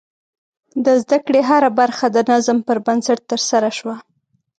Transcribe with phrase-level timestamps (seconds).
[0.85, 3.95] د زده کړې هره برخه د نظم پر بنسټ ترسره شوه.